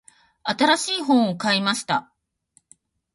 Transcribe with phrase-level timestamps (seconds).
[0.45, 2.11] 新しい本を買いました。